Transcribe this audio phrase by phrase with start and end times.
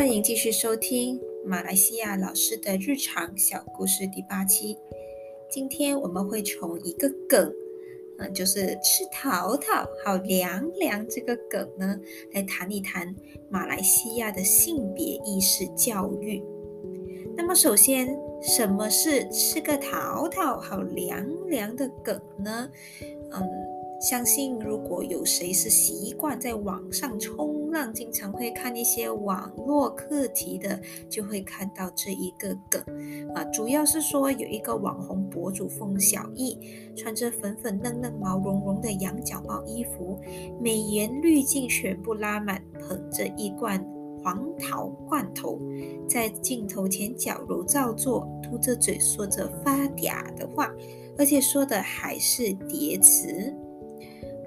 [0.00, 4.74] 欢迎继续收听马来西亚老师的日常小故事第八期。
[5.50, 7.52] 今天我们会从一个梗，
[8.16, 12.00] 嗯，就是吃桃桃好凉凉这个梗呢，
[12.32, 13.14] 来谈一谈
[13.50, 16.42] 马来西亚的性别意识教育。
[17.36, 22.70] 那么，首先，什么是吃个桃桃好凉凉的梗呢？
[23.32, 23.46] 嗯。
[24.00, 32.82] 相信如果有谁是习惯在网上冲浪，经常会看一些网络课题的，就会看到这一个梗
[33.34, 33.44] 啊。
[33.44, 36.58] 主要是说有一个网红博主风小艺，
[36.96, 40.18] 穿着粉粉嫩嫩、毛茸茸的羊角帽衣服，
[40.60, 43.78] 美颜滤镜全部拉满，捧着一罐
[44.22, 45.58] 黄桃罐头，
[46.08, 50.70] 在镜头前矫揉造作，嘟着嘴说着发嗲的话，
[51.16, 53.54] 而且说的还是叠词。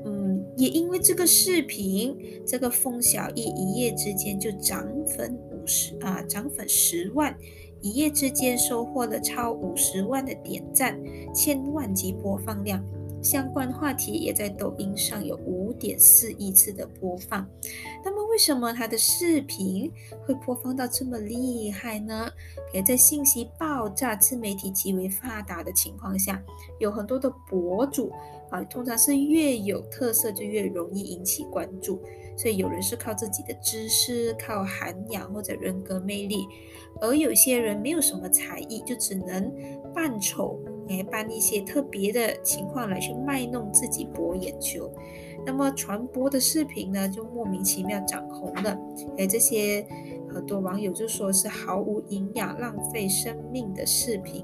[0.05, 7.35] 嗯，也因为这个视频，这个风小艺一夜之间就涨粉五十啊，涨粉十万，
[7.81, 10.99] 一夜之间收获了超五十万的点赞，
[11.33, 12.83] 千万级播放量。
[13.21, 17.47] 相关话题也在抖音上有五点四亿次的播放。
[18.03, 19.89] 那么，为什么他的视频
[20.25, 22.29] 会播放到这么厉害呢？
[22.73, 26.43] 也在信息爆炸、自媒体极为发达的情况下，
[26.79, 28.11] 有很多的博主
[28.53, 31.99] 啊，通常是越有特色就越容易引起关注。
[32.37, 36.45] 所以，有人是靠自己的知识、靠涵养或者人格魅力，
[37.01, 39.51] 而有些人没有什么才艺，就只能
[39.93, 40.59] 扮丑。
[40.89, 44.91] 来扮一些特别的情况来去卖弄自己博眼球，
[45.45, 48.77] 那么传播的视频呢就莫名其妙涨红了。
[49.17, 49.87] 哎，这些
[50.29, 54.43] 很多网友就说是毫无营养、浪费生命的视频。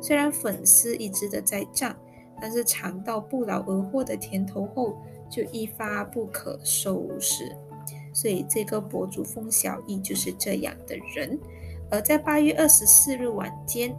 [0.00, 1.96] 虽然粉丝一直的在涨，
[2.40, 4.96] 但是尝到不劳而获的甜头后
[5.30, 7.54] 就一发不可收拾。
[8.12, 11.38] 所以这个博主风小艺就是这样的人。
[11.90, 13.94] 而在八月二十四日晚间。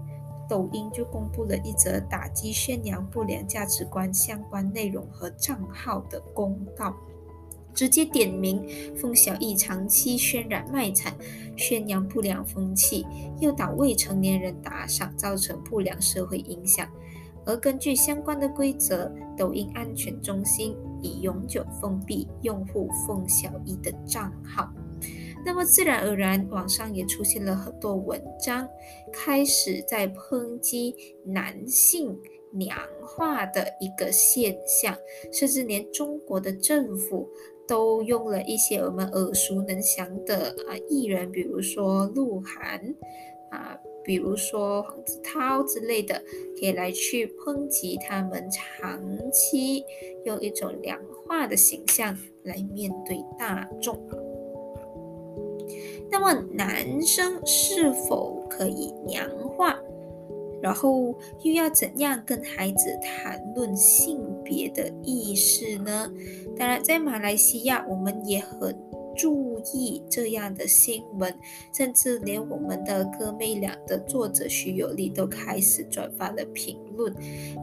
[0.50, 6.94] 抖音就公布了一则打击宣扬不良价值观相关内容和账号的公告，
[7.74, 8.62] 直接点名
[8.94, 11.14] 风小艺长期渲染卖惨、
[11.56, 13.08] 宣扬不良风气、
[13.40, 16.86] 诱导未成年人打赏，造成不良社会影响。
[17.46, 24.72] 而根据相关的规则，抖音安全中心已永久封闭用户凤小艺的账号。
[25.44, 28.68] 那么自然而然，网上也出现了很多文章，
[29.12, 32.16] 开始在抨击男性
[32.52, 34.96] 娘化的一个现象，
[35.34, 37.28] 甚至连中国的政府
[37.68, 42.80] 都用了一些我们耳熟能详的啊艺人，比如说鹿晗
[43.50, 46.22] 啊，比如说黄子韬之类的，
[46.60, 49.02] 可以来去抨击他们长
[49.32, 49.84] 期
[50.26, 54.00] 用一种良化的形象来面对大众。
[56.10, 59.80] 那么，男生是否可以娘化？
[60.62, 66.12] 然后又要怎样跟孩子谈论性别的意识呢？
[66.56, 68.78] 当然，在马来西亚，我们也很
[69.16, 71.34] 注意这样的新闻，
[71.74, 77.14] 甚至连我们的哥妹俩的作者徐有利都开始转发了评论。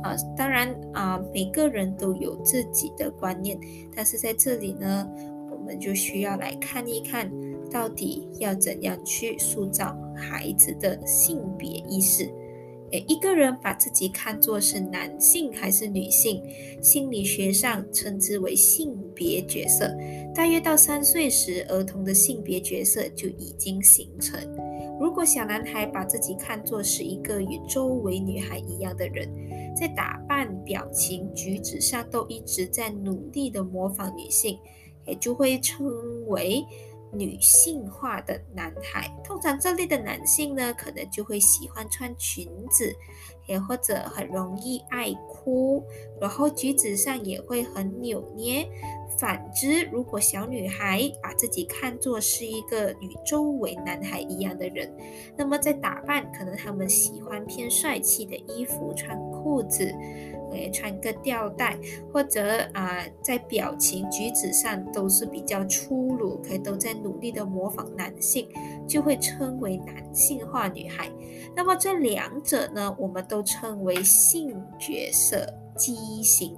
[0.02, 3.58] 啊，当然啊，每个人都有自己的观念，
[3.94, 5.08] 但是在这里呢，
[5.50, 7.30] 我们就需要来看一看。
[7.70, 12.26] 到底要怎样去塑造孩子的性别意识？
[12.92, 16.42] 诶，一个人把自己看作是男性还是女性，
[16.82, 19.94] 心理学上称之为性别角色。
[20.34, 24.40] 大约到三岁时，儿童的性别角色就已经形成。
[25.00, 29.28] 如果小男孩把自己看作是一个与周围女孩一样的人，
[29.76, 34.58] 在打扮、表情、举止上都一直在努力的模仿女性，
[35.06, 35.86] 也就会称
[36.28, 36.64] 为。
[37.12, 42.94] 女性化的男孩，通常这类的男性呢，可能就会喜欢穿裙子，
[43.46, 45.82] 也或者很容易爱哭，
[46.20, 48.68] 然后举止上也会很扭捏。
[49.18, 54.88] 反之，如果小女孩把自己看作是一个与周围男孩一样的人，
[55.36, 59.92] 那么在打扮，可能他们喜欢偏帅气的衣服，穿裤子。
[60.50, 61.76] 诶，穿个吊带，
[62.10, 68.48] 或者啊，在表情举止上都是比较粗鲁，可以都在努力的模仿男性，
[68.86, 71.10] 就会称为男性化女孩。
[71.54, 75.46] 那么这两者呢，我们都称为性角色
[75.76, 76.56] 畸形。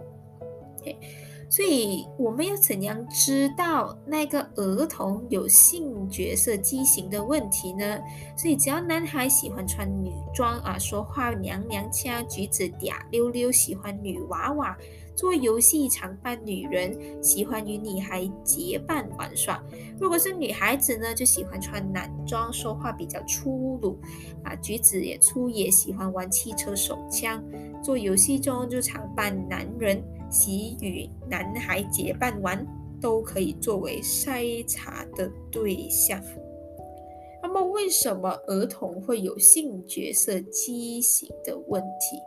[1.51, 7.99] 所以我们要怎样知道那个儿童有性角色畸形的问题呢？
[8.37, 14.79] 所以只要男孩喜欢穿女装啊，说话娘娘腔，举止嗲溜溜，喜欢女娃娃，
[15.17, 19.61] 做游戏常扮女人，喜欢与女孩结伴玩耍。
[19.99, 23.99] 如果是女孩子呢，就喜欢穿男装，说话比较粗鲁，
[24.45, 27.43] 啊，举止也粗野，喜欢玩汽车、手枪。
[27.83, 30.01] 做游戏中就常扮男人，
[30.31, 32.67] 喜与男孩结伴玩，
[33.01, 36.23] 都可以作为筛查的对象。
[37.43, 42.19] 那么，为什么儿童会有性角色畸形的问题？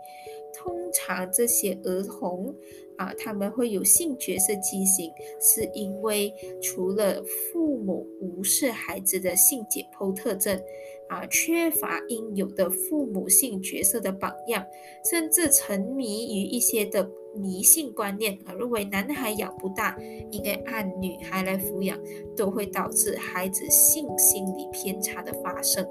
[0.54, 2.54] 通常这些儿童
[2.98, 10.62] 啊，他们会有性角色畸形，是因为除了父母无视孩子的性解剖特征。
[11.10, 14.66] 啊，缺乏应有的父母性角色的榜样，
[15.08, 19.98] 甚至沉迷于一些的迷信观念啊，认为男孩养不大，
[20.32, 21.98] 应该按女孩来抚养，
[22.36, 25.86] 都会导致孩子性心理偏差的发生。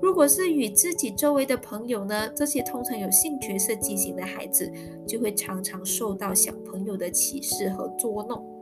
[0.00, 4.70] 如果是与自己周围的朋友呢，这些通常有性角色畸形的孩子，
[5.06, 8.59] 就会常常受到小朋友的歧视和捉弄。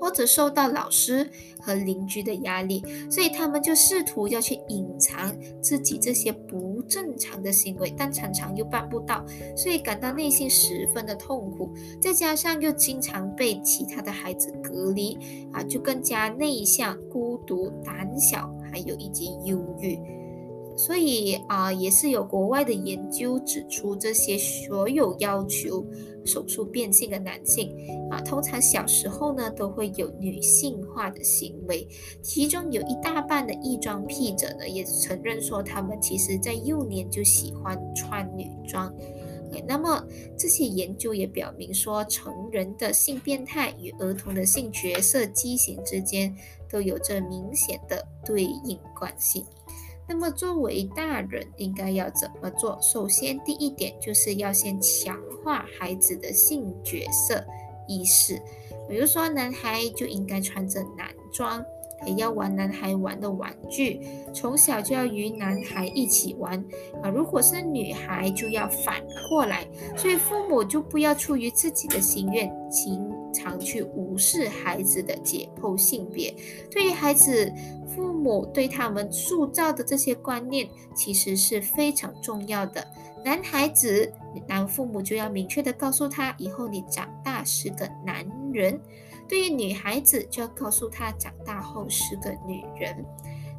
[0.00, 1.28] 或者受到老师
[1.60, 9.24] 和邻居的压力，所以他们就试图要去隐藏自己这些不正常的行为，但常常又办不到，
[9.56, 11.72] 所以感到内心十分的痛苦。
[12.00, 15.18] 再加上又经常被其他的孩子隔离，
[15.52, 19.98] 啊，就更加内向、孤独、胆小，还有以及忧郁。
[20.78, 25.84] 所以啊，也是有国外的研究指出，这些所有要求
[26.24, 27.74] 手术变性的男性
[28.10, 31.86] 啊，通常小时候呢都会有女性化的行为，
[32.22, 38.94] 其中有一大半的异装癖者呢，也承认说他们其实在幼年就喜欢穿女装。
[39.66, 40.06] 那么
[40.38, 46.32] 这些研究也表明说，成人的性变态与儿童的性角色畸形之间
[46.70, 49.44] 都有着明显的对应关系。
[50.08, 52.78] 那么作为大人应该要怎么做？
[52.80, 57.44] 首先，第一点就是要先强化孩子的性角色
[57.86, 58.40] 意识，
[58.88, 61.62] 比如说男孩就应该穿着男装，
[62.06, 64.00] 也要玩男孩玩的玩具，
[64.32, 66.62] 从小就要与男孩一起玩
[67.02, 67.08] 啊。
[67.08, 68.96] 如果是女孩，就要反
[69.28, 69.66] 过来，
[69.96, 76.34] 所以父母就不要出于自己的心愿，经常去无视孩子的解剖性别，
[76.70, 77.52] 对于孩子。
[77.96, 82.86] 父母对他们塑造的这些观念，其实是非常重要的。
[83.24, 84.12] 男孩子，
[84.46, 88.78] 男父母就要明确的告诉他，以后你长大是个男人；
[89.28, 93.04] 对于女孩子，就要告诉她，长大后是个女人。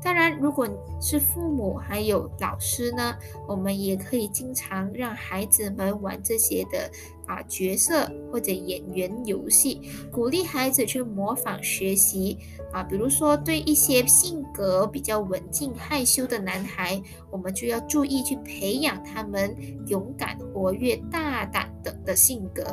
[0.01, 0.66] 当然，如果
[1.01, 3.13] 是父母还有老师呢，
[3.45, 6.89] 我们也可以经常让孩子们玩这些的
[7.30, 9.80] 啊角色或者演员游戏，
[10.12, 12.38] 鼓励孩子去模仿学习
[12.74, 12.81] 啊。
[12.81, 17.00] 比如说，对一些性格比较文静害羞的男孩，
[17.31, 19.56] 我们就要注意去培养他们
[19.88, 22.64] 勇敢、活跃、大胆等的性格；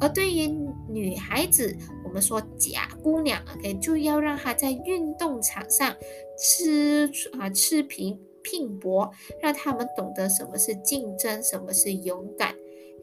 [0.00, 0.46] 而对于
[0.88, 5.92] 女孩子，我们说假姑娘，OK，就要让她在运动场上
[6.38, 9.10] 吃啊吃平拼搏，
[9.42, 12.54] 让他们懂得什么是竞争，什么是勇敢，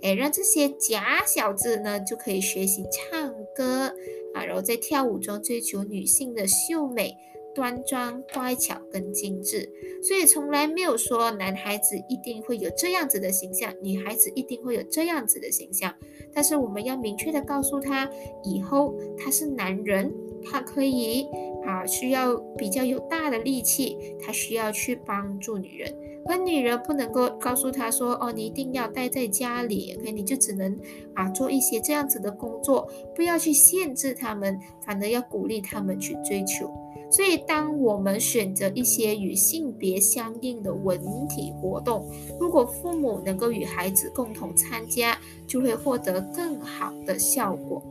[0.03, 3.95] 哎，让这些假小子呢就可以学习唱歌
[4.35, 7.17] 啊，然后在跳舞中追求女性的秀美。
[7.55, 9.69] 端庄、乖巧跟精致，
[10.01, 15.93] 所以从来没有说男孩子一定会有这样子的形象，女孩子一定会有这样子的形象。
[16.33, 18.09] 但是我们要明确的告诉他，
[18.43, 20.11] 以后他是男人，
[20.43, 21.27] 他可以
[21.65, 25.93] 啊需要比较有大的力气，他需要去帮助女人。
[26.25, 30.79] 而女人不能够告诉他说，哦，你一定要待在家里，OK，你就只能
[31.13, 36.71] 啊做一些这样子的工作，不要去限制他们，反而要鼓励他们去追求。
[37.11, 47.83] 所以，当我们选择一些与性别相应的文体活动，如果父母能够与孩子共同参加，就会获得更好的效果。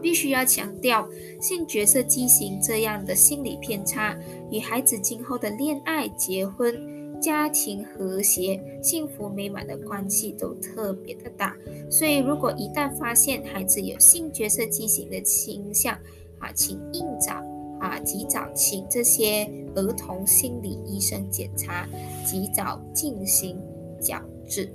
[0.00, 1.08] 必须要强调，
[1.40, 4.16] 性角色畸形这样的心理偏差，
[4.50, 11.56] 与孩子今后的恋爱、结婚、家庭和谐、幸福美满的关系都特别的大。
[11.90, 15.94] 所以，如果一旦发现孩子有性角色畸形的倾向，
[16.38, 17.42] 啊，请应早。
[17.80, 21.84] 啊，及早请这些儿童心理医生检查，
[22.24, 23.60] 及早进行
[24.00, 24.72] 矫治。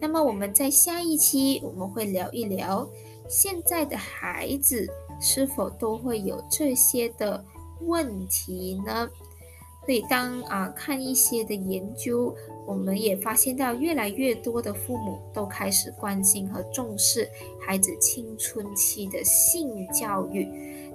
[0.00, 2.88] 那么我们在下一期我们会聊一聊，
[3.32, 4.86] 现在的孩子
[5.18, 7.42] 是否都会有这些的
[7.80, 9.08] 问题呢？
[9.86, 12.32] 所以当啊看一些的研究，
[12.66, 17.26] 我们也发现到越来越多的父母都开始关心和重视
[17.58, 20.46] 孩子青春期的性教育。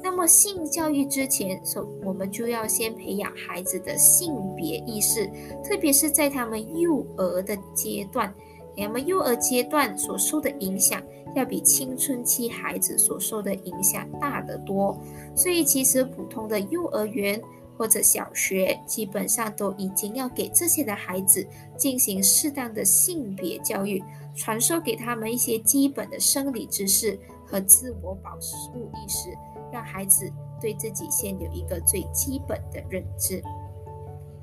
[0.03, 5.25] 那么性教育之前，首我们就要先培养孩子的性别意识，
[5.63, 8.32] 特别是在他们幼儿的阶段，
[8.77, 11.01] 那么幼儿阶段所受的影响，
[11.36, 14.96] 要比青春期孩子所受的影响大得多。
[15.36, 17.41] 所以，其实普通的幼儿园
[17.75, 24.03] 或者小学，基本上都已经要给这些的孩子进行适当的性别教育，
[24.36, 29.29] 传授给他们一些基本的生理知识和自我保护意识，
[29.72, 30.31] 让孩子
[30.62, 33.41] 对自己先有一个最基本的认知。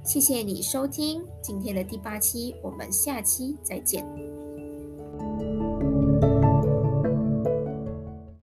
[0.04, 4.33] 谢谢你收听今天的第八期，我们下期再见。